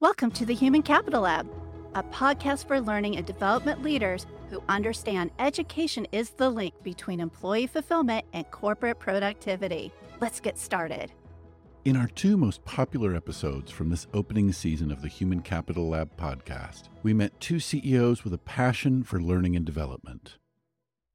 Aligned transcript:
Welcome 0.00 0.30
to 0.30 0.46
the 0.46 0.54
Human 0.54 0.82
Capital 0.82 1.22
Lab, 1.22 1.50
a 1.96 2.04
podcast 2.04 2.68
for 2.68 2.80
learning 2.80 3.16
and 3.16 3.26
development 3.26 3.82
leaders 3.82 4.28
who 4.48 4.62
understand 4.68 5.32
education 5.40 6.06
is 6.12 6.30
the 6.30 6.48
link 6.48 6.72
between 6.84 7.18
employee 7.18 7.66
fulfillment 7.66 8.24
and 8.32 8.48
corporate 8.52 9.00
productivity. 9.00 9.90
Let's 10.20 10.38
get 10.38 10.56
started. 10.56 11.10
In 11.84 11.96
our 11.96 12.06
two 12.06 12.36
most 12.36 12.64
popular 12.64 13.16
episodes 13.16 13.72
from 13.72 13.90
this 13.90 14.06
opening 14.14 14.52
season 14.52 14.92
of 14.92 15.02
the 15.02 15.08
Human 15.08 15.42
Capital 15.42 15.88
Lab 15.88 16.16
podcast, 16.16 16.90
we 17.02 17.12
met 17.12 17.40
two 17.40 17.58
CEOs 17.58 18.22
with 18.22 18.32
a 18.32 18.38
passion 18.38 19.02
for 19.02 19.20
learning 19.20 19.56
and 19.56 19.66
development. 19.66 20.38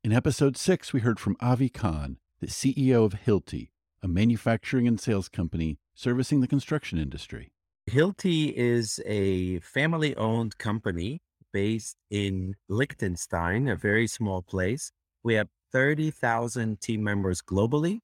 In 0.04 0.12
episode 0.12 0.58
six, 0.58 0.92
we 0.92 1.00
heard 1.00 1.22
from 1.22 1.38
Avi 1.40 1.70
Kahn, 1.70 2.18
the 2.42 2.48
CEO 2.48 3.06
of 3.06 3.14
Hilti, 3.26 3.70
a 4.02 4.10
manufacturing 4.10 4.90
and 4.90 5.00
sales 5.00 5.30
company 5.30 5.78
servicing 5.96 6.42
the 6.42 6.50
construction 6.50 7.00
industry. 7.00 7.53
Hilti 7.90 8.54
is 8.56 9.02
a 9.06 9.60
family 9.60 10.16
owned 10.16 10.58
company 10.58 11.22
based 11.52 11.98
in 12.10 12.56
Liechtenstein, 12.70 13.68
a 13.68 13.76
very 13.76 14.08
small 14.08 14.42
place. 14.42 14.92
We 15.22 15.36
have 15.36 15.50
30,000 15.72 16.80
team 16.80 17.04
members 17.04 17.42
globally, 17.42 18.00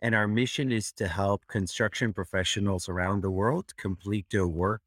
and 0.00 0.14
our 0.14 0.26
mission 0.26 0.72
is 0.72 0.92
to 0.92 1.08
help 1.08 1.46
construction 1.46 2.12
professionals 2.12 2.88
around 2.88 3.22
the 3.22 3.30
world 3.30 3.76
complete 3.76 4.26
their 4.30 4.48
work 4.48 4.82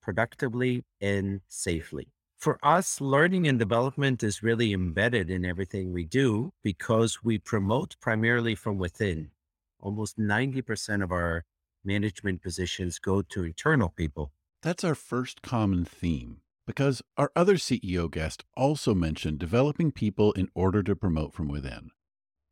productively 0.00 0.84
and 1.00 1.40
safely. 1.48 2.08
For 2.38 2.58
us, 2.62 3.00
learning 3.00 3.48
and 3.48 3.58
development 3.58 4.22
is 4.22 4.42
really 4.42 4.72
embedded 4.72 5.30
in 5.30 5.44
everything 5.44 5.92
we 5.92 6.04
do 6.04 6.52
because 6.62 7.24
we 7.24 7.38
promote 7.38 7.96
primarily 8.00 8.54
from 8.54 8.78
within. 8.78 9.30
Almost 9.80 10.18
90% 10.18 11.02
of 11.02 11.10
our 11.10 11.44
management 11.84 12.42
positions 12.42 12.98
go 12.98 13.22
to 13.22 13.44
internal 13.44 13.88
people. 13.88 14.32
That's 14.62 14.84
our 14.84 14.94
first 14.94 15.42
common 15.42 15.84
theme 15.84 16.38
because 16.66 17.02
our 17.16 17.30
other 17.36 17.56
CEO 17.56 18.10
guest 18.10 18.44
also 18.56 18.94
mentioned 18.94 19.38
developing 19.38 19.92
people 19.92 20.32
in 20.32 20.48
order 20.54 20.82
to 20.82 20.96
promote 20.96 21.34
from 21.34 21.48
within. 21.48 21.90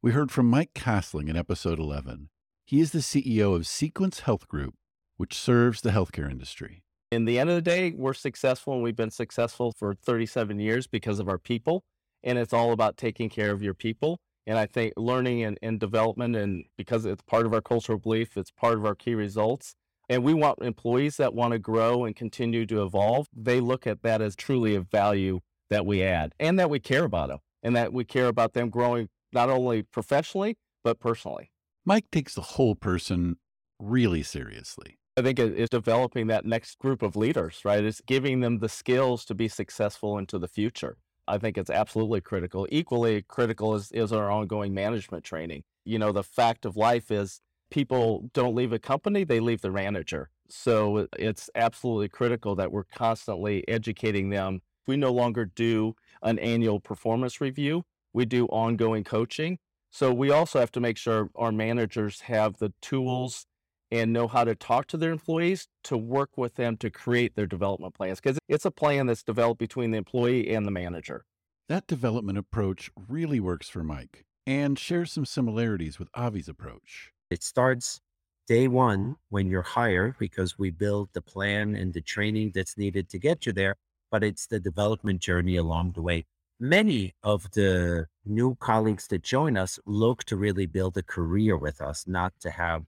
We 0.03 0.13
heard 0.13 0.31
from 0.31 0.51
Mike 0.51 0.75
Cassling 0.75 1.29
in 1.29 1.37
episode 1.37 1.79
11. 1.79 2.29
He 2.65 2.81
is 2.81 2.93
the 2.93 2.99
CEO 2.99 3.55
of 3.55 3.63
CQuence 3.63 4.21
Health 4.21 4.49
Group, 4.49 4.75
which 5.17 5.35
serves 5.35 5.81
the 5.81 5.91
healthcare 5.91 6.31
industry. 6.31 6.83
In 7.11 7.25
the 7.25 7.39
end 7.39 7.51
of 7.51 7.57
the 7.57 7.63
day, 7.63 7.93
we're 7.97 8.15
successful 8.15 8.75
and 8.75 8.83
we've 8.83 8.97
been 8.97 9.11
successful 9.11 9.73
for 9.79 9.95
37 9.95 10.59
years 10.59 10.87
because 10.87 11.19
of 11.19 11.29
our 11.29 11.39
people. 11.39 11.85
And 12.25 12.39
it's 12.39 12.53
all 12.53 12.73
about 12.73 12.97
taking 12.97 13.29
care 13.29 13.51
of 13.51 13.63
your 13.63 13.75
people. 13.75 14.19
And 14.47 14.59
I 14.59 14.67
think 14.67 14.95
learning 14.97 15.45
and, 15.45 15.59
and 15.63 15.79
development, 15.79 16.35
and 16.37 16.65
because 16.77 17.05
it's 17.05 17.23
part 17.23 17.47
of 17.47 17.55
our 17.55 17.61
cultural 17.61 17.99
belief, 17.99 18.37
it's 18.37 18.51
part 18.51 18.75
of 18.75 18.85
our 18.85 18.95
key 18.95 19.15
results. 19.15 19.75
And 20.09 20.25
we 20.25 20.35
want 20.35 20.59
employees 20.63 21.17
that 21.19 21.33
want 21.33 21.53
to 21.53 21.59
grow 21.59 22.05
and 22.05 22.15
continue 22.15 22.67
to 22.67 22.83
evolve. 22.83 23.29
They 23.35 23.61
look 23.61 23.87
at 23.87 24.03
that 24.03 24.21
as 24.21 24.35
truly 24.35 24.75
a 24.75 24.81
value 24.81 25.41
that 25.71 25.87
we 25.87 26.03
add 26.03 26.35
and 26.39 26.59
that 26.59 26.69
we 26.69 26.81
care 26.81 27.05
about 27.05 27.29
them 27.29 27.39
and 27.63 27.77
that 27.77 27.93
we 27.93 28.05
care 28.05 28.27
about 28.27 28.53
them 28.53 28.69
growing 28.69 29.09
not 29.33 29.49
only 29.49 29.83
professionally, 29.83 30.57
but 30.85 30.99
personally. 30.99 31.51
Mike 31.85 32.11
takes 32.13 32.35
the 32.35 32.43
whole 32.43 32.75
person 32.75 33.37
really 33.79 34.23
seriously. 34.23 34.99
I 35.17 35.23
think 35.23 35.39
it's 35.39 35.71
developing 35.71 36.29
that 36.29 36.45
next 36.47 36.79
group 36.79 37.03
of 37.03 37.17
leaders, 37.17 37.61
right? 37.65 37.85
It's 37.85 38.01
giving 38.01 38.41
them 38.41 38.59
the 38.59 38.69
skills 38.69 39.25
to 39.27 39.35
be 39.35 39.49
successful 39.49 40.17
into 40.17 40.39
the 40.39 40.49
future. 40.49 40.97
I 41.33 41.39
think 41.39 41.57
it's 41.57 41.71
absolutely 41.71 42.21
critical. 42.21 42.69
Equally 42.71 43.23
critical 43.23 43.75
is, 43.75 43.91
is 43.93 44.13
our 44.13 44.31
ongoing 44.31 44.75
management 44.75 45.25
training. 45.25 45.63
You 45.87 45.99
know, 45.99 46.13
the 46.13 46.23
fact 46.23 46.67
of 46.67 46.77
life 46.77 47.11
is 47.11 47.41
people 47.71 48.29
don't 48.35 48.55
leave 48.55 48.75
a 48.75 48.79
company, 48.79 49.25
they 49.25 49.41
leave 49.41 49.63
the 49.63 49.71
manager. 49.71 50.29
So 50.51 51.09
it's 51.19 51.49
absolutely 51.55 52.11
critical 52.11 52.55
that 52.57 52.71
we're 52.71 52.85
constantly 52.85 53.67
educating 53.67 54.29
them. 54.29 54.61
We 54.87 54.99
no 54.99 55.11
longer 55.11 55.47
do 55.47 55.95
an 56.23 56.39
annual 56.39 56.81
performance 56.81 57.41
review, 57.41 57.85
we 58.13 58.27
do 58.27 58.45
ongoing 58.49 59.03
coaching. 59.03 59.59
So 59.91 60.13
we 60.13 60.31
also 60.31 60.61
have 60.61 60.73
to 60.73 60.81
make 60.81 60.99
sure 60.99 61.31
our 61.35 61.51
managers 61.51 62.21
have 62.21 62.59
the 62.59 62.75
tools 62.83 63.47
and 63.93 64.11
know 64.11 64.27
how 64.27 64.43
to 64.43 64.55
talk 64.55 64.87
to 64.87 64.97
their 64.97 65.13
employees 65.13 65.69
to 65.85 65.99
work 65.99 66.31
with 66.39 66.55
them 66.55 66.79
to 66.79 66.91
create 66.91 67.37
their 67.37 67.47
development 67.47 67.95
plans 67.95 68.21
because 68.21 68.39
it's 68.49 68.65
a 68.65 68.71
plan 68.71 69.07
that's 69.07 69.23
developed 69.23 69.61
between 69.61 69.91
the 69.91 69.99
employee 69.99 70.53
and 70.55 70.67
the 70.67 70.71
manager. 70.71 71.27
That 71.73 71.87
development 71.87 72.37
approach 72.37 72.91
really 73.09 73.41
works 73.41 73.71
for 73.71 73.83
Mike 73.83 74.27
and 74.47 74.79
shares 74.79 75.11
some 75.11 75.25
similarities 75.25 75.99
with 75.99 76.11
Avi's 76.15 76.47
approach. 76.47 77.13
It 77.31 77.43
starts 77.43 77.99
day 78.47 78.69
one 78.69 79.17
when 79.31 79.49
you're 79.49 79.63
hired 79.63 80.17
because 80.19 80.59
we 80.59 80.71
build 80.71 81.09
the 81.15 81.23
plan 81.23 81.75
and 81.75 81.95
the 81.95 82.03
training 82.03 82.53
that's 82.55 82.77
needed 82.77 83.09
to 83.09 83.19
get 83.19 83.47
you 83.47 83.55
there, 83.55 83.77
but 84.11 84.23
it's 84.23 84.47
the 84.47 84.61
development 84.61 85.23
journey 85.23 85.57
along 85.57 85.93
the 85.93 86.03
way. 86.03 86.27
Many 86.61 87.15
of 87.23 87.51
the 87.53 88.09
new 88.27 88.55
colleagues 88.57 89.07
that 89.07 89.23
join 89.23 89.57
us 89.57 89.81
look 89.87 90.25
to 90.25 90.37
really 90.37 90.67
build 90.67 90.99
a 90.99 91.03
career 91.03 91.57
with 91.57 91.81
us, 91.81 92.05
not 92.07 92.35
to 92.41 92.51
have 92.51 92.85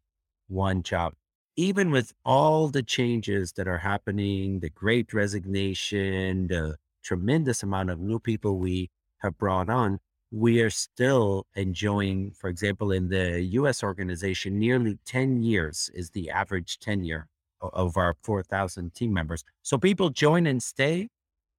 one 0.48 0.82
job. 0.82 1.14
Even 1.56 1.90
with 1.90 2.12
all 2.22 2.68
the 2.68 2.82
changes 2.82 3.52
that 3.52 3.66
are 3.66 3.78
happening, 3.78 4.60
the 4.60 4.68
great 4.68 5.14
resignation, 5.14 6.48
the 6.48 6.76
tremendous 7.04 7.62
amount 7.62 7.90
of 7.90 8.00
new 8.00 8.18
people 8.18 8.58
we 8.58 8.90
have 9.18 9.36
brought 9.38 9.68
on, 9.68 9.98
we 10.30 10.60
are 10.60 10.70
still 10.70 11.46
enjoying, 11.54 12.32
for 12.32 12.48
example, 12.48 12.90
in 12.90 13.08
the 13.08 13.40
US 13.58 13.82
organization, 13.84 14.58
nearly 14.58 14.98
10 15.06 15.42
years 15.42 15.90
is 15.94 16.10
the 16.10 16.30
average 16.30 16.78
tenure 16.80 17.28
of 17.60 17.96
our 17.96 18.16
4,000 18.22 18.94
team 18.94 19.12
members. 19.12 19.44
So 19.62 19.78
people 19.78 20.10
join 20.10 20.46
and 20.46 20.62
stay. 20.62 21.08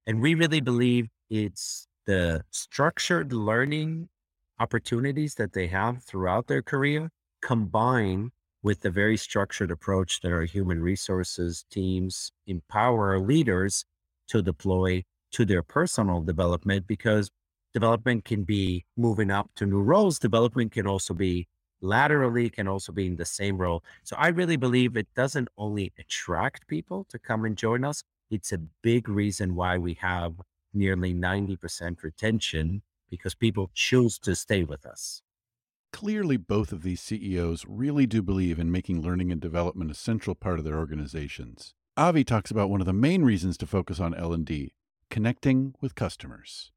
And 0.05 0.21
we 0.21 0.35
really 0.35 0.61
believe 0.61 1.07
it's 1.29 1.87
the 2.05 2.43
structured 2.51 3.33
learning 3.33 4.09
opportunities 4.59 5.35
that 5.35 5.53
they 5.53 5.67
have 5.67 6.03
throughout 6.03 6.47
their 6.47 6.61
career 6.61 7.09
combined 7.41 8.31
with 8.61 8.81
the 8.81 8.89
very 8.89 9.17
structured 9.17 9.71
approach 9.71 10.21
that 10.21 10.31
our 10.31 10.43
human 10.43 10.81
resources 10.81 11.65
teams 11.69 12.31
empower 12.47 13.19
leaders 13.19 13.85
to 14.27 14.41
deploy 14.41 15.03
to 15.35 15.43
their 15.43 15.61
personal 15.61 16.21
development 16.21 16.87
because 16.87 17.29
development 17.73 18.23
can 18.23 18.43
be 18.45 18.85
moving 18.95 19.29
up 19.29 19.49
to 19.57 19.65
new 19.65 19.81
roles. 19.81 20.17
Development 20.17 20.71
can 20.71 20.87
also 20.87 21.13
be 21.13 21.45
laterally, 21.81 22.49
can 22.49 22.69
also 22.69 22.93
be 22.93 23.05
in 23.05 23.17
the 23.17 23.25
same 23.25 23.57
role. 23.57 23.83
So 24.03 24.15
I 24.17 24.29
really 24.29 24.55
believe 24.55 24.95
it 24.95 25.09
doesn't 25.13 25.49
only 25.57 25.91
attract 25.99 26.69
people 26.69 27.05
to 27.09 27.19
come 27.19 27.43
and 27.43 27.57
join 27.57 27.83
us, 27.83 28.01
it's 28.31 28.53
a 28.53 28.57
big 28.81 29.09
reason 29.09 29.55
why 29.55 29.77
we 29.77 29.95
have 29.95 30.35
nearly 30.73 31.13
90% 31.13 32.01
retention 32.01 32.81
because 33.09 33.35
people 33.35 33.69
choose 33.73 34.17
to 34.19 34.35
stay 34.35 34.63
with 34.63 34.85
us. 34.85 35.21
Clearly, 35.91 36.37
both 36.37 36.71
of 36.71 36.81
these 36.83 37.01
CEOs 37.01 37.65
really 37.67 38.05
do 38.05 38.21
believe 38.21 38.57
in 38.57 38.71
making 38.71 39.01
learning 39.01 39.33
and 39.33 39.41
development 39.41 39.91
a 39.91 39.95
central 39.95 40.33
part 40.33 40.59
of 40.59 40.65
their 40.65 40.77
organizations. 40.77 41.73
Avi 41.97 42.23
talks 42.23 42.51
about 42.51 42.69
one 42.69 42.79
of 42.79 42.87
the 42.87 42.93
main 42.93 43.23
reasons 43.23 43.57
to 43.57 43.67
focus 43.67 43.99
on 43.99 44.13
L&D, 44.15 44.73
connecting 45.15 45.73
with 45.79 45.95
customers. 45.95 46.73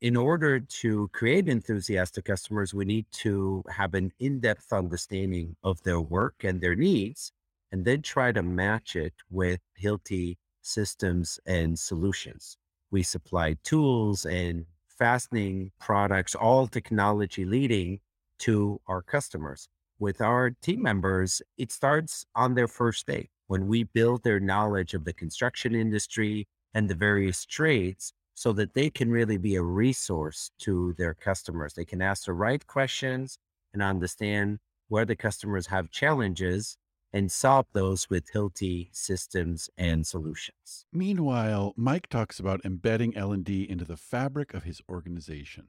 In 0.00 0.14
order 0.14 0.60
to 0.60 1.10
create 1.12 1.48
enthusiastic 1.48 2.24
customers, 2.24 2.72
we 2.72 2.84
need 2.84 3.06
to 3.10 3.64
have 3.68 3.92
an 3.94 4.12
in-depth 4.20 4.72
understanding 4.72 5.56
of 5.64 5.82
their 5.82 6.00
work 6.00 6.44
and 6.44 6.60
their 6.60 6.76
needs, 6.76 7.32
and 7.72 7.84
then 7.84 8.02
try 8.02 8.30
to 8.30 8.40
match 8.40 8.94
it 8.94 9.14
with 9.30 9.58
Hilti 9.82 10.36
systems 10.62 11.40
and 11.44 11.76
solutions. 11.76 12.56
We 12.92 13.02
supply 13.02 13.56
tools 13.64 14.24
and 14.24 14.66
fastening 14.86 15.72
products, 15.80 16.36
all 16.36 16.68
technology 16.68 17.44
leading 17.44 17.98
to 18.46 18.80
our 18.86 19.02
customers. 19.02 19.68
With 19.98 20.20
our 20.20 20.50
team 20.62 20.82
members, 20.82 21.42
it 21.58 21.72
starts 21.72 22.26
on 22.36 22.54
their 22.54 22.68
first 22.68 23.08
day 23.08 23.30
when 23.48 23.66
we 23.66 23.82
build 23.82 24.22
their 24.22 24.38
knowledge 24.38 24.94
of 24.94 25.04
the 25.04 25.12
construction 25.12 25.74
industry 25.74 26.46
and 26.76 26.88
the 26.90 26.94
various 26.94 27.46
trades 27.46 28.12
so 28.34 28.52
that 28.52 28.74
they 28.74 28.90
can 28.90 29.10
really 29.10 29.38
be 29.38 29.56
a 29.56 29.62
resource 29.62 30.50
to 30.58 30.94
their 30.98 31.14
customers. 31.14 31.72
They 31.72 31.86
can 31.86 32.02
ask 32.02 32.26
the 32.26 32.34
right 32.34 32.66
questions 32.66 33.38
and 33.72 33.82
understand 33.82 34.58
where 34.88 35.06
the 35.06 35.16
customers 35.16 35.68
have 35.68 35.90
challenges 35.90 36.76
and 37.14 37.32
solve 37.32 37.66
those 37.72 38.10
with 38.10 38.30
Hilti 38.32 38.90
systems 38.92 39.70
and 39.78 40.06
solutions. 40.06 40.84
Meanwhile, 40.92 41.72
Mike 41.76 42.08
talks 42.10 42.38
about 42.38 42.60
embedding 42.62 43.16
L&D 43.16 43.66
into 43.70 43.86
the 43.86 43.96
fabric 43.96 44.52
of 44.52 44.64
his 44.64 44.82
organization 44.86 45.68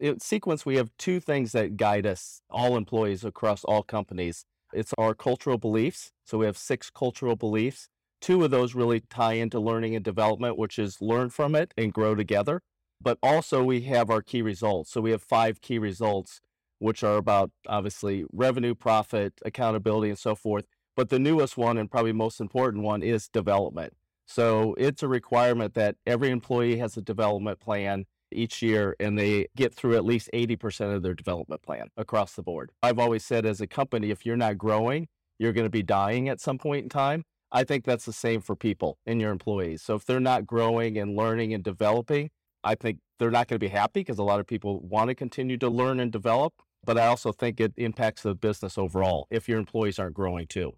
at 0.00 0.18
CQuence, 0.18 0.66
we 0.66 0.76
have 0.76 0.90
two 0.98 1.20
things 1.20 1.52
that 1.52 1.76
guide 1.76 2.06
us, 2.06 2.42
all 2.50 2.76
employees 2.76 3.24
across 3.24 3.64
all 3.64 3.82
companies. 3.82 4.44
It's 4.72 4.92
our 4.98 5.14
cultural 5.14 5.58
beliefs. 5.58 6.12
So 6.24 6.38
we 6.38 6.46
have 6.46 6.58
six 6.58 6.90
cultural 6.90 7.36
beliefs. 7.36 7.88
Two 8.20 8.44
of 8.44 8.50
those 8.50 8.74
really 8.74 9.00
tie 9.00 9.34
into 9.34 9.60
learning 9.60 9.94
and 9.94 10.04
development, 10.04 10.58
which 10.58 10.78
is 10.78 11.00
learn 11.00 11.30
from 11.30 11.54
it 11.54 11.72
and 11.76 11.92
grow 11.92 12.14
together. 12.14 12.60
But 13.00 13.18
also, 13.22 13.62
we 13.62 13.82
have 13.82 14.10
our 14.10 14.22
key 14.22 14.42
results. 14.42 14.90
So 14.90 15.00
we 15.00 15.10
have 15.10 15.22
five 15.22 15.60
key 15.60 15.78
results, 15.78 16.40
which 16.78 17.04
are 17.04 17.16
about 17.16 17.50
obviously 17.68 18.24
revenue, 18.32 18.74
profit, 18.74 19.34
accountability, 19.44 20.08
and 20.08 20.18
so 20.18 20.34
forth. 20.34 20.64
But 20.96 21.10
the 21.10 21.18
newest 21.18 21.56
one 21.58 21.76
and 21.76 21.90
probably 21.90 22.12
most 22.12 22.40
important 22.40 22.82
one 22.82 23.02
is 23.02 23.28
development. 23.28 23.92
So 24.26 24.74
it's 24.76 25.02
a 25.02 25.08
requirement 25.08 25.74
that 25.74 25.96
every 26.06 26.30
employee 26.30 26.78
has 26.78 26.96
a 26.96 27.02
development 27.02 27.60
plan 27.60 28.06
each 28.32 28.60
year 28.60 28.96
and 28.98 29.18
they 29.18 29.46
get 29.56 29.74
through 29.74 29.94
at 29.94 30.04
least 30.04 30.28
80% 30.34 30.94
of 30.94 31.02
their 31.02 31.14
development 31.14 31.62
plan 31.62 31.88
across 31.96 32.34
the 32.34 32.42
board. 32.42 32.72
I've 32.82 32.98
always 32.98 33.24
said 33.24 33.46
as 33.46 33.60
a 33.60 33.66
company, 33.66 34.10
if 34.10 34.26
you're 34.26 34.36
not 34.36 34.58
growing, 34.58 35.06
you're 35.38 35.52
going 35.52 35.66
to 35.66 35.70
be 35.70 35.82
dying 35.82 36.28
at 36.28 36.40
some 36.40 36.58
point 36.58 36.84
in 36.84 36.88
time. 36.88 37.24
I 37.52 37.64
think 37.64 37.84
that's 37.84 38.04
the 38.04 38.12
same 38.12 38.40
for 38.40 38.56
people 38.56 38.98
and 39.06 39.20
your 39.20 39.30
employees. 39.30 39.82
So 39.82 39.94
if 39.94 40.04
they're 40.04 40.20
not 40.20 40.46
growing 40.46 40.98
and 40.98 41.16
learning 41.16 41.54
and 41.54 41.62
developing, 41.62 42.30
I 42.64 42.74
think 42.74 42.98
they're 43.18 43.30
not 43.30 43.48
going 43.48 43.56
to 43.60 43.64
be 43.64 43.68
happy 43.68 44.00
because 44.00 44.18
a 44.18 44.24
lot 44.24 44.40
of 44.40 44.46
people 44.46 44.80
want 44.80 45.08
to 45.08 45.14
continue 45.14 45.56
to 45.58 45.68
learn 45.68 46.00
and 46.00 46.10
develop. 46.10 46.54
But 46.84 46.98
I 46.98 47.06
also 47.06 47.32
think 47.32 47.60
it 47.60 47.72
impacts 47.76 48.22
the 48.22 48.34
business 48.34 48.76
overall 48.78 49.26
if 49.30 49.48
your 49.48 49.58
employees 49.58 49.98
aren't 49.98 50.14
growing 50.14 50.46
too. 50.46 50.72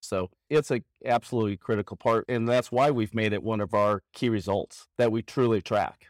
So 0.00 0.30
it's 0.48 0.70
a 0.70 0.82
absolutely 1.04 1.56
critical 1.56 1.96
part. 1.96 2.24
And 2.28 2.48
that's 2.48 2.70
why 2.70 2.90
we've 2.90 3.14
made 3.14 3.32
it 3.32 3.42
one 3.42 3.60
of 3.60 3.74
our 3.74 4.02
key 4.12 4.28
results 4.28 4.88
that 4.98 5.10
we 5.10 5.22
truly 5.22 5.60
track. 5.60 6.06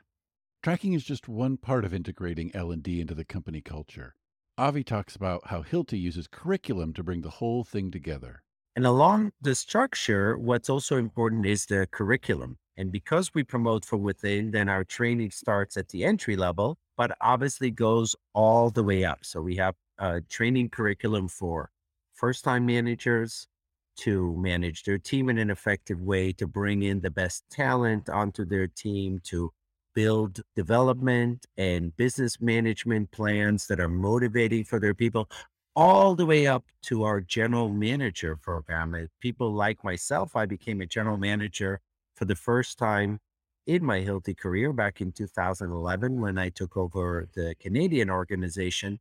Tracking 0.62 0.94
is 0.94 1.04
just 1.04 1.28
one 1.28 1.56
part 1.56 1.84
of 1.84 1.94
integrating 1.94 2.50
L&D 2.54 3.00
into 3.00 3.14
the 3.14 3.24
company 3.24 3.60
culture. 3.60 4.14
Avi 4.58 4.82
talks 4.82 5.14
about 5.14 5.46
how 5.46 5.62
Hilti 5.62 6.00
uses 6.00 6.26
curriculum 6.26 6.92
to 6.94 7.02
bring 7.02 7.20
the 7.20 7.30
whole 7.30 7.62
thing 7.62 7.90
together. 7.90 8.42
And 8.76 8.87
along 8.87 9.32
the 9.40 9.55
structure, 9.55 10.37
what's 10.37 10.69
also 10.69 10.99
important 10.99 11.46
is 11.46 11.64
the 11.64 11.88
curriculum. 11.90 12.58
And 12.76 12.93
because 12.93 13.32
we 13.32 13.43
promote 13.43 13.87
from 13.87 14.02
within, 14.02 14.50
then 14.50 14.69
our 14.69 14.84
training 14.84 15.31
starts 15.31 15.78
at 15.78 15.88
the 15.88 16.05
entry 16.05 16.37
level, 16.37 16.76
but 16.99 17.17
obviously 17.23 17.70
goes 17.70 18.14
all 18.34 18.70
the 18.70 18.84
way 18.84 19.02
up. 19.02 19.20
So 19.23 19.40
we 19.40 19.56
have 19.56 19.75
a 19.99 20.20
training 20.20 20.69
curriculum 20.69 21.26
for 21.26 21.70
first 22.12 22.44
time 22.44 22.67
managers, 22.67 23.49
to 23.96 24.37
manage 24.37 24.84
their 24.84 24.99
team 24.99 25.31
in 25.31 25.38
an 25.38 25.50
effective 25.50 26.02
way, 26.02 26.31
to 26.31 26.46
bring 26.46 26.82
in 26.82 27.00
the 27.00 27.11
best 27.11 27.44
talent 27.50 28.11
onto 28.11 28.44
their 28.44 28.67
team, 28.67 29.20
to 29.25 29.50
build 29.94 30.40
development 30.55 31.46
and 31.56 31.96
business 31.96 32.38
management 32.38 33.11
plans 33.11 33.67
that 33.67 33.81
are 33.81 33.88
motivating 33.88 34.64
for 34.64 34.78
their 34.78 34.93
people, 34.93 35.31
all 35.76 36.14
the 36.14 36.25
way 36.25 36.46
up 36.46 36.64
to 36.81 37.05
our 37.05 37.20
general 37.20 37.69
manager 37.69 38.34
program. 38.34 38.94
And 38.94 39.11
people 39.20 39.52
like 39.52 39.84
myself, 39.84 40.34
I 40.34 40.46
became 40.46 40.81
a 40.81 40.87
general 40.87 41.19
manager 41.19 41.81
for 42.14 42.25
the 42.25 42.34
first 42.34 42.78
time 42.78 43.20
in 43.67 43.84
my 43.84 44.00
Hilti 44.00 44.37
career 44.37 44.73
back 44.73 45.02
in 45.02 45.12
2011 45.12 46.20
when 46.20 46.38
I 46.38 46.49
took 46.49 46.76
over 46.78 47.28
the 47.34 47.55
Canadian 47.61 48.08
organization. 48.08 49.00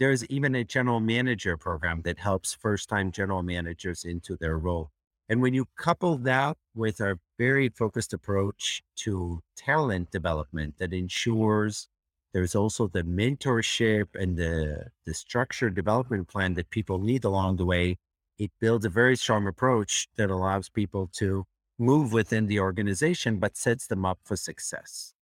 There's 0.00 0.24
even 0.26 0.56
a 0.56 0.64
general 0.64 0.98
manager 0.98 1.56
program 1.56 2.02
that 2.02 2.18
helps 2.18 2.54
first 2.54 2.88
time 2.88 3.12
general 3.12 3.42
managers 3.42 4.04
into 4.04 4.36
their 4.36 4.58
role. 4.58 4.90
And 5.28 5.40
when 5.40 5.54
you 5.54 5.66
couple 5.76 6.18
that 6.18 6.56
with 6.74 7.00
our 7.00 7.20
very 7.38 7.68
focused 7.68 8.12
approach 8.12 8.82
to 8.96 9.40
talent 9.56 10.10
development 10.10 10.78
that 10.78 10.92
ensures 10.92 11.86
there's 12.32 12.54
also 12.54 12.86
the 12.86 13.02
mentorship 13.02 14.08
and 14.14 14.36
the, 14.36 14.86
the 15.04 15.14
structured 15.14 15.74
development 15.74 16.28
plan 16.28 16.54
that 16.54 16.70
people 16.70 16.98
need 16.98 17.24
along 17.24 17.56
the 17.56 17.64
way, 17.64 17.98
it 18.38 18.50
builds 18.60 18.84
a 18.84 18.90
very 18.90 19.16
strong 19.16 19.46
approach 19.46 20.08
that 20.16 20.30
allows 20.30 20.68
people 20.68 21.10
to 21.14 21.44
move 21.78 22.12
within 22.12 22.46
the 22.46 22.60
organization, 22.60 23.38
but 23.38 23.56
sets 23.56 23.86
them 23.86 24.04
up 24.04 24.18
for 24.24 24.36
success. 24.36 25.14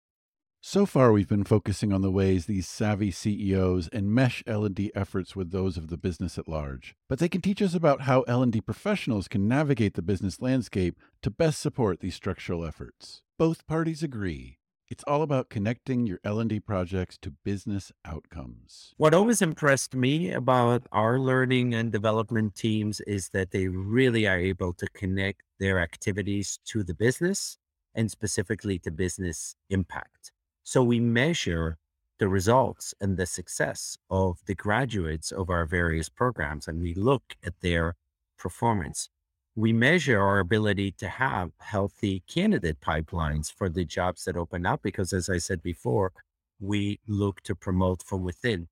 So 0.60 0.86
far, 0.86 1.12
we've 1.12 1.28
been 1.28 1.44
focusing 1.44 1.92
on 1.92 2.02
the 2.02 2.10
ways 2.10 2.46
these 2.46 2.68
savvy 2.68 3.12
CEOs 3.12 3.88
enmesh 3.90 4.42
L&D 4.44 4.90
efforts 4.92 5.36
with 5.36 5.52
those 5.52 5.76
of 5.76 5.86
the 5.86 5.96
business 5.96 6.36
at 6.36 6.48
large. 6.48 6.96
But 7.08 7.20
they 7.20 7.28
can 7.28 7.40
teach 7.40 7.62
us 7.62 7.74
about 7.74 8.02
how 8.02 8.22
L&D 8.22 8.60
professionals 8.62 9.28
can 9.28 9.46
navigate 9.46 9.94
the 9.94 10.02
business 10.02 10.42
landscape 10.42 10.98
to 11.22 11.30
best 11.30 11.60
support 11.60 12.00
these 12.00 12.16
structural 12.16 12.66
efforts. 12.66 13.22
Both 13.38 13.68
parties 13.68 14.02
agree. 14.02 14.58
It's 14.90 15.04
all 15.06 15.20
about 15.20 15.50
connecting 15.50 16.06
your 16.06 16.18
L&D 16.24 16.60
projects 16.60 17.18
to 17.18 17.30
business 17.44 17.92
outcomes. 18.06 18.94
What 18.96 19.12
always 19.12 19.42
impressed 19.42 19.94
me 19.94 20.32
about 20.32 20.86
our 20.92 21.18
learning 21.18 21.74
and 21.74 21.92
development 21.92 22.54
teams 22.54 23.00
is 23.02 23.28
that 23.34 23.50
they 23.50 23.68
really 23.68 24.26
are 24.26 24.38
able 24.38 24.72
to 24.72 24.86
connect 24.94 25.42
their 25.60 25.78
activities 25.78 26.58
to 26.68 26.82
the 26.82 26.94
business 26.94 27.58
and 27.94 28.10
specifically 28.10 28.78
to 28.78 28.90
business 28.90 29.54
impact. 29.68 30.32
So 30.64 30.82
we 30.82 31.00
measure 31.00 31.76
the 32.18 32.28
results 32.28 32.94
and 32.98 33.18
the 33.18 33.26
success 33.26 33.98
of 34.08 34.38
the 34.46 34.54
graduates 34.54 35.32
of 35.32 35.50
our 35.50 35.66
various 35.66 36.08
programs 36.08 36.66
and 36.66 36.80
we 36.80 36.94
look 36.94 37.36
at 37.44 37.60
their 37.60 37.94
performance. 38.38 39.10
We 39.58 39.72
measure 39.72 40.20
our 40.20 40.38
ability 40.38 40.92
to 40.98 41.08
have 41.08 41.50
healthy 41.58 42.22
candidate 42.28 42.80
pipelines 42.80 43.52
for 43.52 43.68
the 43.68 43.84
jobs 43.84 44.24
that 44.24 44.36
open 44.36 44.64
up 44.64 44.82
because, 44.84 45.12
as 45.12 45.28
I 45.28 45.38
said 45.38 45.64
before, 45.64 46.12
we 46.60 47.00
look 47.08 47.40
to 47.40 47.56
promote 47.56 48.04
from 48.04 48.22
within. 48.22 48.68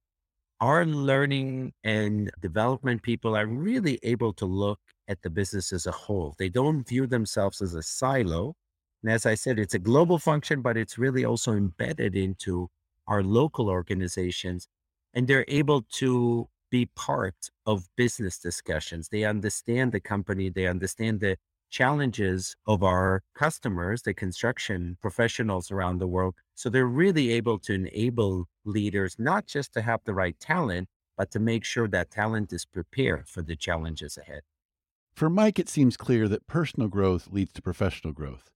Our 0.61 0.87
learning 0.87 1.73
and 1.83 2.31
development 2.41 3.03
people 3.03 3.37
are 3.37 3.47
really 3.49 3.99
able 4.05 4.33
to 4.35 4.47
look 4.47 4.79
at 5.09 5.23
the 5.23 5.29
business 5.29 5.73
as 5.73 5.87
a 5.89 5.91
whole. 5.91 6.37
They 6.39 6.49
don't 6.49 6.87
view 6.87 7.09
themselves 7.09 7.61
as 7.61 7.75
a 7.75 7.83
silo, 7.83 8.55
and 9.03 9.11
as 9.11 9.27
I 9.27 9.35
said, 9.35 9.59
it's 9.59 9.75
a 9.75 9.81
global 9.81 10.21
function, 10.21 10.63
but 10.63 10.77
it's 10.77 10.99
really 10.99 11.25
also 11.25 11.53
embedded 11.55 12.15
into 12.15 12.69
our 13.09 13.25
local 13.25 13.69
organizations. 13.69 14.69
And 15.15 15.27
they're 15.27 15.47
able 15.49 15.83
to 15.95 16.49
be 16.71 16.87
part 16.97 17.51
of 17.65 17.89
business 17.97 18.39
discussions. 18.39 19.09
They 19.09 19.25
understand 19.25 19.93
the 19.93 20.01
company, 20.01 20.49
they 20.49 20.67
understand 20.67 21.21
the 21.21 21.37
challenges 21.71 22.55
of 22.67 22.83
our 22.83 23.23
customers, 23.35 24.03
the 24.03 24.15
construction 24.15 24.97
professionals 25.01 25.71
around 25.71 25.99
the 25.99 26.07
world. 26.07 26.35
So 26.55 26.71
they're 26.71 26.87
really 26.87 27.33
able 27.33 27.59
to 27.61 27.75
enable 27.75 28.47
leaders 28.65 29.17
not 29.19 29.47
just 29.47 29.73
to 29.75 29.83
have 29.83 30.01
the 30.05 30.15
right 30.15 30.39
talent, 30.39 30.89
but 31.17 31.31
to 31.33 31.41
make 31.41 31.65
sure 31.65 31.89
that 31.89 32.11
talent 32.11 32.53
is 32.53 32.65
prepared 32.65 33.29
for 33.29 33.43
the 33.43 33.57
challenges 33.57 34.17
ahead. 34.17 34.43
For 35.15 35.31
Mike, 35.31 35.59
it 35.59 35.69
seems 35.69 35.97
clear 35.97 36.29
that 36.29 36.47
personal 36.47 36.89
growth 36.89 37.29
leads 37.33 37.53
to 37.55 37.63
professional 37.63 38.13
growth 38.13 38.51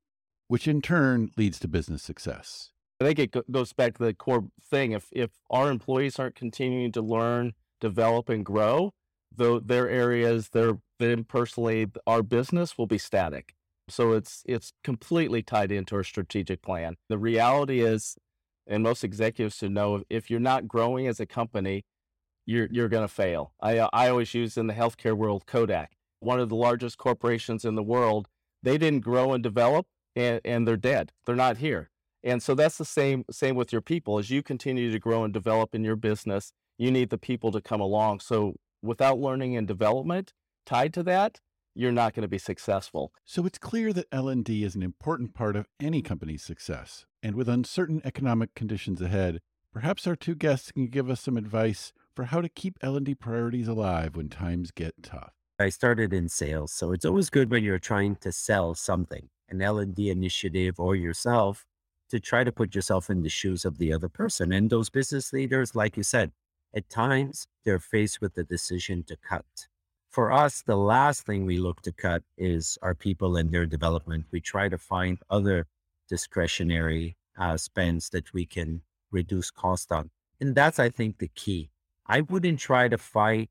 which 0.50 0.66
in 0.66 0.82
turn 0.82 1.30
leads 1.36 1.60
to 1.60 1.68
business 1.68 2.02
success. 2.02 2.72
I 3.00 3.04
think 3.04 3.20
it 3.20 3.52
goes 3.52 3.72
back 3.72 3.96
to 3.96 4.04
the 4.04 4.12
core 4.12 4.48
thing. 4.60 4.90
If 4.90 5.06
if 5.12 5.30
our 5.48 5.70
employees 5.70 6.18
aren't 6.18 6.34
continuing 6.34 6.90
to 6.90 7.00
learn, 7.00 7.52
develop, 7.80 8.28
and 8.28 8.44
grow, 8.44 8.92
though 9.34 9.58
their 9.58 9.88
areas, 9.88 10.50
their 10.50 10.78
them 10.98 11.24
personally, 11.24 11.86
our 12.06 12.22
business 12.22 12.78
will 12.78 12.86
be 12.86 12.98
static. 12.98 13.54
So 13.88 14.12
it's 14.12 14.44
it's 14.46 14.72
completely 14.84 15.42
tied 15.42 15.72
into 15.72 15.96
our 15.96 16.04
strategic 16.04 16.62
plan. 16.62 16.96
The 17.08 17.18
reality 17.18 17.80
is, 17.80 18.16
and 18.66 18.82
most 18.82 19.02
executives 19.02 19.56
should 19.56 19.72
know, 19.72 20.04
if 20.08 20.30
you're 20.30 20.38
not 20.40 20.68
growing 20.68 21.06
as 21.08 21.18
a 21.18 21.26
company, 21.26 21.82
you're 22.46 22.68
you're 22.70 22.88
going 22.88 23.06
to 23.06 23.12
fail. 23.12 23.52
I 23.60 23.78
I 23.92 24.08
always 24.08 24.32
use 24.34 24.56
in 24.56 24.68
the 24.68 24.74
healthcare 24.74 25.16
world 25.16 25.46
Kodak, 25.46 25.92
one 26.20 26.38
of 26.38 26.48
the 26.48 26.56
largest 26.56 26.98
corporations 26.98 27.64
in 27.64 27.74
the 27.74 27.82
world. 27.82 28.28
They 28.62 28.78
didn't 28.78 29.00
grow 29.00 29.32
and 29.32 29.42
develop 29.42 29.86
and, 30.14 30.40
and 30.44 30.68
they're 30.68 30.76
dead. 30.76 31.12
They're 31.24 31.34
not 31.34 31.58
here. 31.58 31.90
And 32.22 32.42
so 32.42 32.54
that's 32.54 32.76
the 32.76 32.84
same 32.84 33.24
same 33.30 33.56
with 33.56 33.72
your 33.72 33.80
people. 33.80 34.18
As 34.18 34.30
you 34.30 34.42
continue 34.42 34.92
to 34.92 34.98
grow 34.98 35.24
and 35.24 35.32
develop 35.32 35.74
in 35.74 35.82
your 35.84 35.96
business, 35.96 36.52
you 36.80 36.90
need 36.90 37.10
the 37.10 37.18
people 37.18 37.52
to 37.52 37.60
come 37.60 37.82
along. 37.82 38.20
So 38.20 38.54
without 38.80 39.18
learning 39.18 39.54
and 39.54 39.68
development 39.68 40.32
tied 40.64 40.94
to 40.94 41.02
that, 41.02 41.38
you're 41.74 41.92
not 41.92 42.14
going 42.14 42.22
to 42.22 42.28
be 42.28 42.38
successful. 42.38 43.12
So 43.26 43.44
it's 43.44 43.58
clear 43.58 43.92
that 43.92 44.06
L&D 44.10 44.64
is 44.64 44.74
an 44.74 44.82
important 44.82 45.34
part 45.34 45.56
of 45.56 45.68
any 45.78 46.00
company's 46.00 46.42
success. 46.42 47.04
And 47.22 47.36
with 47.36 47.50
uncertain 47.50 48.00
economic 48.02 48.54
conditions 48.54 49.02
ahead, 49.02 49.40
perhaps 49.74 50.06
our 50.06 50.16
two 50.16 50.34
guests 50.34 50.72
can 50.72 50.86
give 50.86 51.10
us 51.10 51.20
some 51.20 51.36
advice 51.36 51.92
for 52.16 52.24
how 52.24 52.40
to 52.40 52.48
keep 52.48 52.78
L&D 52.80 53.14
priorities 53.14 53.68
alive 53.68 54.16
when 54.16 54.30
times 54.30 54.70
get 54.70 54.94
tough. 55.02 55.34
I 55.58 55.68
started 55.68 56.14
in 56.14 56.30
sales, 56.30 56.72
so 56.72 56.92
it's 56.92 57.04
always 57.04 57.28
good 57.28 57.50
when 57.50 57.62
you're 57.62 57.78
trying 57.78 58.16
to 58.16 58.32
sell 58.32 58.74
something 58.74 59.28
an 59.50 59.60
L&D 59.60 60.08
initiative 60.08 60.76
or 60.78 60.96
yourself 60.96 61.66
to 62.08 62.18
try 62.20 62.42
to 62.42 62.52
put 62.52 62.74
yourself 62.74 63.10
in 63.10 63.22
the 63.22 63.28
shoes 63.28 63.66
of 63.66 63.76
the 63.76 63.92
other 63.92 64.08
person. 64.08 64.50
And 64.50 64.70
those 64.70 64.88
business 64.88 65.32
leaders, 65.32 65.74
like 65.74 65.98
you 65.98 66.02
said, 66.02 66.32
at 66.74 66.88
times 66.88 67.46
they're 67.64 67.78
faced 67.78 68.20
with 68.20 68.34
the 68.34 68.44
decision 68.44 69.02
to 69.04 69.16
cut. 69.16 69.68
For 70.08 70.32
us, 70.32 70.62
the 70.62 70.76
last 70.76 71.24
thing 71.24 71.46
we 71.46 71.58
look 71.58 71.82
to 71.82 71.92
cut 71.92 72.22
is 72.36 72.78
our 72.82 72.94
people 72.94 73.36
and 73.36 73.50
their 73.50 73.66
development. 73.66 74.26
We 74.30 74.40
try 74.40 74.68
to 74.68 74.78
find 74.78 75.18
other 75.30 75.66
discretionary 76.08 77.16
uh, 77.38 77.56
spends 77.56 78.10
that 78.10 78.32
we 78.32 78.44
can 78.44 78.82
reduce 79.10 79.50
cost 79.50 79.92
on. 79.92 80.10
And 80.40 80.54
that's, 80.54 80.78
I 80.78 80.88
think, 80.88 81.18
the 81.18 81.28
key. 81.28 81.70
I 82.06 82.22
wouldn't 82.22 82.58
try 82.58 82.88
to 82.88 82.98
fight 82.98 83.50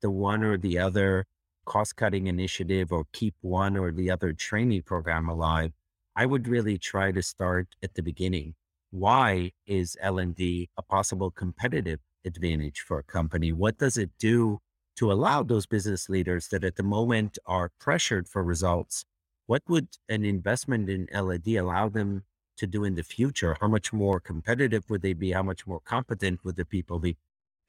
the 0.00 0.10
one 0.10 0.42
or 0.42 0.56
the 0.56 0.78
other 0.78 1.26
cost 1.68 1.96
cutting 1.96 2.26
initiative 2.26 2.90
or 2.90 3.04
keep 3.12 3.34
one 3.42 3.76
or 3.76 3.92
the 3.92 4.10
other 4.10 4.32
training 4.32 4.82
program 4.82 5.28
alive, 5.28 5.72
I 6.16 6.26
would 6.26 6.48
really 6.48 6.78
try 6.78 7.12
to 7.12 7.22
start 7.22 7.68
at 7.82 7.94
the 7.94 8.02
beginning. 8.02 8.54
Why 8.90 9.52
is 9.66 9.96
L&D 10.00 10.70
a 10.76 10.82
possible 10.82 11.30
competitive 11.30 12.00
advantage 12.28 12.80
for 12.80 12.98
a 12.98 13.02
company? 13.02 13.50
What 13.52 13.78
does 13.78 13.96
it 13.96 14.10
do 14.18 14.60
to 14.98 15.12
allow 15.12 15.44
those 15.44 15.64
business 15.64 16.08
leaders 16.08 16.48
that 16.48 16.64
at 16.64 16.74
the 16.74 16.82
moment 16.82 17.38
are 17.46 17.70
pressured 17.78 18.28
for 18.28 18.42
results, 18.42 19.04
what 19.46 19.62
would 19.68 19.88
an 20.08 20.24
investment 20.24 20.90
in 20.90 21.06
L&D 21.12 21.56
allow 21.56 21.88
them 21.88 22.24
to 22.56 22.66
do 22.66 22.82
in 22.82 22.96
the 22.96 23.04
future? 23.04 23.56
How 23.60 23.68
much 23.68 23.92
more 23.92 24.18
competitive 24.18 24.90
would 24.90 25.02
they 25.02 25.12
be? 25.12 25.30
How 25.30 25.44
much 25.44 25.68
more 25.68 25.78
competent 25.78 26.44
would 26.44 26.56
the 26.56 26.64
people 26.64 26.98
be? 26.98 27.16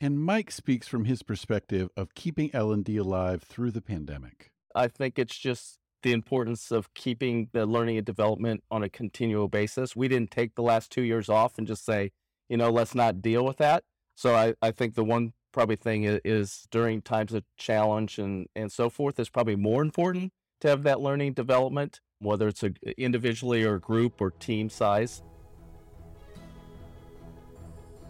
And 0.01 0.19
Mike 0.19 0.49
speaks 0.49 0.87
from 0.87 1.05
his 1.05 1.21
perspective 1.21 1.89
of 1.95 2.15
keeping 2.15 2.49
L&D 2.51 2.97
alive 2.97 3.43
through 3.43 3.71
the 3.71 3.81
pandemic. 3.81 4.49
I 4.73 4.87
think 4.87 5.19
it's 5.19 5.37
just 5.37 5.77
the 6.01 6.13
importance 6.13 6.71
of 6.71 6.93
keeping 6.95 7.49
the 7.51 7.67
learning 7.67 7.97
and 7.97 8.05
development 8.05 8.63
on 8.71 8.81
a 8.81 8.89
continual 8.89 9.47
basis. 9.47 9.95
We 9.95 10.07
didn't 10.07 10.31
take 10.31 10.55
the 10.55 10.63
last 10.63 10.91
two 10.91 11.03
years 11.03 11.29
off 11.29 11.59
and 11.59 11.67
just 11.67 11.85
say, 11.85 12.11
you 12.47 12.57
know, 12.57 12.71
let's 12.71 12.95
not 12.95 13.21
deal 13.21 13.45
with 13.45 13.57
that. 13.57 13.83
So 14.19 14.35
I, 14.35 14.53
I 14.61 14.71
think 14.71 14.95
the 14.95 15.03
one 15.05 15.31
probably 15.53 15.77
thing 15.77 16.03
is, 16.03 16.19
is 16.25 16.67
during 16.71 17.01
times 17.01 17.31
of 17.31 17.45
challenge 17.55 18.19
and, 18.19 18.47
and 18.53 18.69
so 18.69 18.89
forth 18.89 19.17
is 19.17 19.29
probably 19.29 19.55
more 19.55 19.81
important 19.81 20.33
to 20.59 20.67
have 20.67 20.83
that 20.83 20.99
learning 20.99 21.31
development, 21.31 22.01
whether 22.19 22.49
it's 22.49 22.61
a, 22.61 22.73
individually 22.97 23.63
or 23.63 23.79
group 23.79 24.19
or 24.19 24.31
team 24.31 24.69
size. 24.69 25.23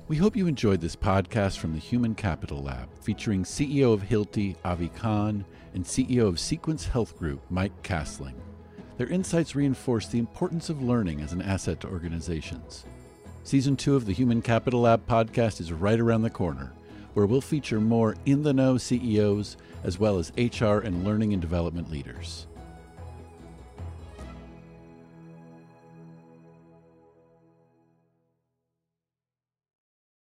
We 0.07 0.17
hope 0.17 0.35
you 0.35 0.47
enjoyed 0.47 0.81
this 0.81 0.95
podcast 0.95 1.59
from 1.59 1.73
the 1.73 1.79
Human 1.79 2.15
Capital 2.15 2.63
Lab, 2.63 2.89
featuring 3.03 3.43
CEO 3.43 3.93
of 3.93 4.01
Hilti, 4.01 4.55
Avi 4.65 4.89
Kahn, 4.89 5.45
and 5.75 5.85
CEO 5.85 6.27
of 6.27 6.37
CQuence 6.37 6.85
Health 6.85 7.19
Group, 7.19 7.39
Mike 7.51 7.83
Cassling. 7.83 8.41
Their 8.97 9.09
insights 9.09 9.55
reinforce 9.55 10.07
the 10.07 10.17
importance 10.17 10.71
of 10.71 10.81
learning 10.81 11.21
as 11.21 11.33
an 11.33 11.43
asset 11.43 11.81
to 11.81 11.87
organizations. 11.87 12.85
Season 13.43 13.75
two 13.75 13.95
of 13.95 14.05
the 14.05 14.13
Human 14.13 14.41
Capital 14.41 14.81
Lab 14.81 15.07
podcast 15.07 15.59
is 15.59 15.71
right 15.71 15.99
around 15.99 16.21
the 16.21 16.29
corner, 16.29 16.71
where 17.13 17.25
we'll 17.25 17.41
feature 17.41 17.79
more 17.79 18.15
in 18.25 18.43
the 18.43 18.53
know 18.53 18.77
CEOs 18.77 19.57
as 19.83 19.97
well 19.97 20.19
as 20.19 20.31
HR 20.37 20.79
and 20.79 21.03
learning 21.03 21.33
and 21.33 21.41
development 21.41 21.89
leaders. 21.89 22.45